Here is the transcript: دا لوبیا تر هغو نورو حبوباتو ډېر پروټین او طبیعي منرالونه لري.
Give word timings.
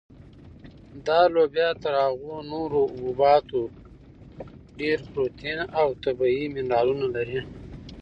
دا 1.07 1.19
لوبیا 1.33 1.69
تر 1.83 1.93
هغو 2.05 2.33
نورو 2.51 2.79
حبوباتو 2.93 3.61
ډېر 4.79 4.97
پروټین 5.11 5.59
او 5.79 5.87
طبیعي 6.03 6.45
منرالونه 6.55 7.05
لري. 7.15 7.39